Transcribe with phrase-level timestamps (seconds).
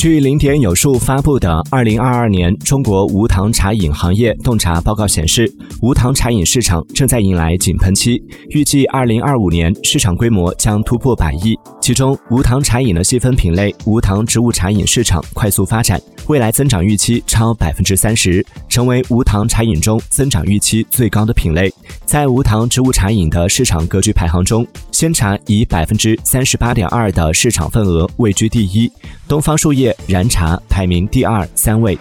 [0.00, 5.46] 据零点有数发布的《二零二二年中国无糖茶饮行业洞察报告》显示，
[5.82, 8.18] 无糖茶饮市场正在迎来井喷期，
[8.48, 11.54] 预计二零二五年市场规模将突破百亿。
[11.82, 16.00] 其中，无糖茶饮的细分品类无糖植物茶饮市场快速发展，
[16.30, 21.74] 未来增长预期超百分之三十，成为无糖茶饮中增长预期最高的品类。
[22.04, 28.88] 在无糖植物茶饮的市场格局排行中，鲜茶以百分之三十八点二的市场份额位居第一，
[29.26, 31.98] 东方树叶燃茶排名第二、三位。